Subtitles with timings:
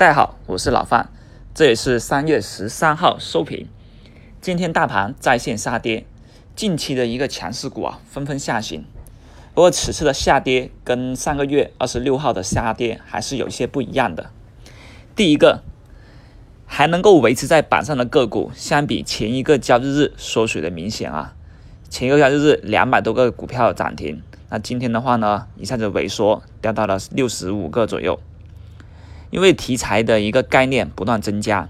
[0.00, 1.10] 大家好，我是老范，
[1.52, 3.68] 这也是三月十三号收评。
[4.40, 6.06] 今天大盘在线杀跌，
[6.56, 8.86] 近期的一个强势股啊纷纷下行。
[9.52, 14.30] 不过此次的下跌跟上个月二十六号的下跌还是有一些不一样的。
[15.14, 15.62] 第一个，
[16.64, 21.34] 还能够维持在板上的个股，相比前一个交易日缩水的明显啊。
[21.90, 28.18] 前一个交易日两百多个股票涨停，那今天的话呢，一下子萎缩掉到了六十五个左右。
[29.30, 31.68] 因为题材的一个概念不断增加，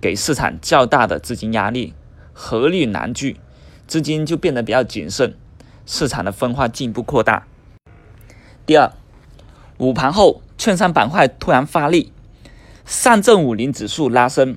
[0.00, 1.92] 给市场较大的资金压力，
[2.32, 3.38] 合力难聚，
[3.86, 5.34] 资金就变得比较谨慎，
[5.84, 7.46] 市场的分化进一步扩大。
[8.64, 8.92] 第二，
[9.78, 12.12] 午盘后券商板块突然发力，
[12.84, 14.56] 上证五零指数拉升，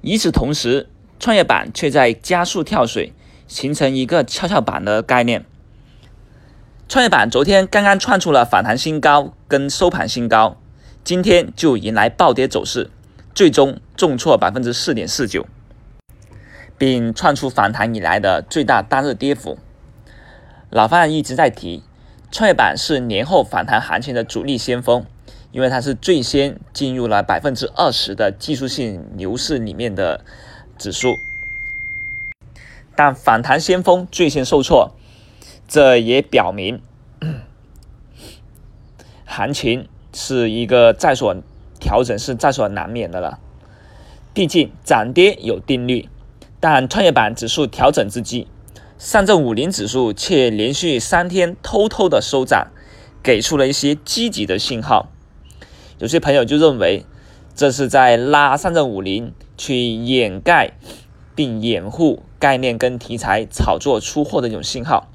[0.00, 0.88] 与此同时，
[1.20, 3.12] 创业板却在加速跳水，
[3.46, 5.44] 形成一个跷跷板的概念。
[6.88, 10.56] 创业板昨天刚刚创出了反弹新高跟收盘新高。
[11.08, 12.90] 今天就迎来暴跌走势，
[13.34, 15.46] 最终重挫百分之四点四九，
[16.76, 19.56] 并创出反弹以来的最大单日跌幅。
[20.68, 21.82] 老范一直在提，
[22.30, 25.06] 创业板是年后反弹行情的主力先锋，
[25.50, 30.22] 因为它是最先进入了百分之二十的技术性牛市里面的
[30.76, 31.14] 指数。
[32.94, 34.92] 但反弹先锋最先受挫，
[35.66, 36.82] 这也表明
[39.24, 39.88] 行情。
[40.20, 41.36] 是一个在所
[41.78, 43.38] 调整是在所难免的了，
[44.34, 46.08] 毕竟涨跌有定律。
[46.58, 48.48] 但创业板指数调整之际，
[48.98, 52.72] 上证五零指数却连续三天偷偷的收涨，
[53.22, 55.08] 给出了一些积极的信号。
[56.00, 57.04] 有些朋友就认为
[57.54, 60.72] 这是在拉上证五零去掩盖
[61.36, 65.08] 并掩护概念跟题材炒作出货的一种信号。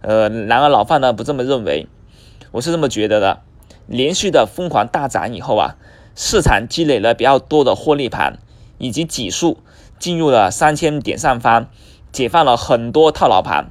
[0.00, 1.86] 呃，然而老范呢不这么认为，
[2.50, 3.42] 我是这么觉得的。
[3.88, 5.76] 连续的疯狂大涨以后啊，
[6.14, 8.38] 市场积累了比较多的获利盘，
[8.76, 9.58] 以及指数
[9.98, 11.68] 进入了三千点上方，
[12.12, 13.70] 解放了很多套牢盘。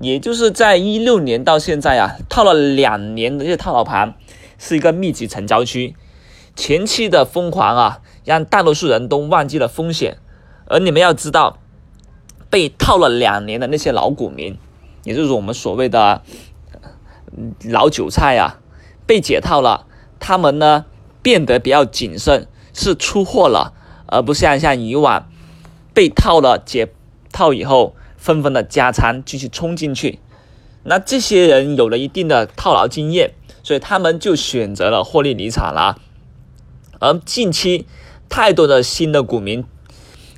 [0.00, 4.14] 也就是在一六年到现在啊，套了两年的这些套牢盘，
[4.56, 5.94] 是一个密集成交区。
[6.56, 10.16] 前期的疯狂啊，让大多数人都忘记了风险。
[10.66, 11.58] 而你们要知道，
[12.48, 14.56] 被套了两年的那些老股民，
[15.04, 16.22] 也就是我们所谓的
[17.64, 18.60] 老韭菜啊。
[19.10, 19.88] 被解套了，
[20.20, 20.84] 他们呢
[21.20, 23.72] 变得比较谨慎，是出货了，
[24.06, 25.28] 而不像像以往
[25.92, 26.92] 被套了解
[27.32, 30.20] 套以后纷纷的加仓继续冲进去。
[30.84, 33.32] 那这些人有了一定的套牢经验，
[33.64, 36.00] 所以他们就选择了获利离场了。
[37.00, 37.88] 而近期
[38.28, 39.64] 太多的新的股民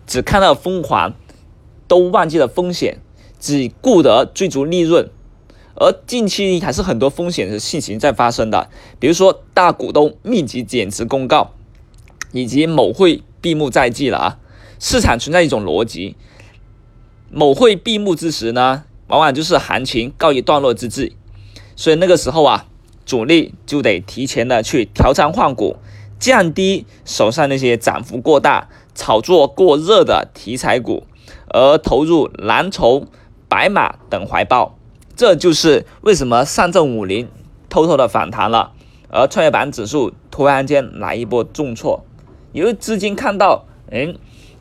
[0.07, 1.13] 只看到疯狂，
[1.87, 3.03] 都忘记了风险，
[3.39, 5.11] 只顾得追逐利润。
[5.75, 8.69] 而近期还是很多风险的事情在发生的，
[8.99, 11.53] 比如说大股东密集减持公告，
[12.33, 14.39] 以及某会闭幕在即了啊。
[14.79, 16.17] 市场存在一种逻辑，
[17.31, 21.17] 某会闭幕之时呢，往往就是行情告一段落之际，
[21.77, 22.67] 所以那个时候啊，
[23.07, 25.77] 主力就得提前的去调仓换股，
[26.19, 31.07] 降低手上那些涨幅过大、炒作过热的题材股，
[31.49, 33.07] 而投入蓝筹、
[33.49, 34.77] 白马等怀抱。
[35.23, 37.29] 这就是为什么上证五零
[37.69, 38.73] 偷偷的反弹了，
[39.09, 42.05] 而创业板指数突然间来一波重挫，
[42.51, 44.17] 因为资金看到，嗯，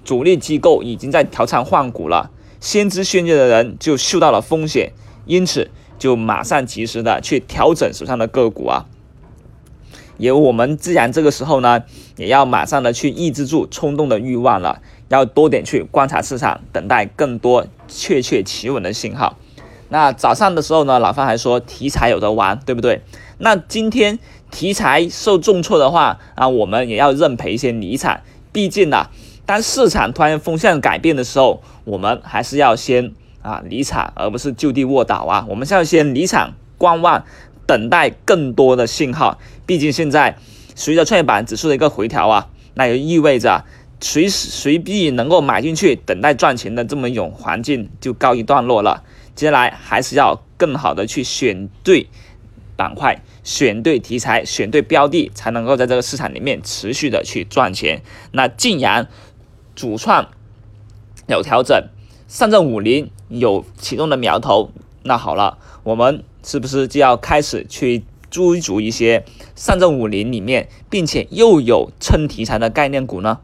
[0.05, 2.29] 主力机构已经在调仓换股了，
[2.59, 4.91] 先知先觉的人就嗅到了风险，
[5.25, 8.85] 因此就马上及时的去调整手上的个股啊。
[10.19, 11.81] 有我们自然这个时候呢，
[12.17, 19.35] 也要马上的去抑制住冲动的欲望了，要多点去观察市场，等待更多确切企稳的信号。
[19.91, 23.01] 那早上的时候呢，老范还说题材有的玩，对不对？
[23.39, 24.17] 那今天
[24.49, 28.21] 题材受重挫的话啊，我们也要认赔一些离场。
[28.53, 29.07] 毕竟呢，
[29.45, 35.45] 当市场突然风向改变的时候，我们还是要先啊离场，而不是就地卧倒啊。
[35.49, 37.25] 我们是要先离场观望，
[37.65, 39.39] 等待更多的信号。
[39.65, 40.37] 毕竟现在
[40.73, 43.65] 随着创业板指数的一个回调啊，那就意味着
[43.99, 49.03] 随时随地能够买进去等待赚钱的这么一种环境就告一段落了。
[49.41, 52.05] 接下来还是要更好的去选对
[52.75, 58.03] 板块、选对题材、选对标的，才能够在这个市场里面持续的去赚钱。
[58.33, 59.07] 那既然
[59.73, 60.29] 主创
[61.25, 61.87] 有调整，
[62.27, 64.69] 上证五零有启动的苗头，
[65.01, 73.39] 那好了，我们是不是就要开始去追逐一些上证五零里面，并且又有蹭题材的概念股呢？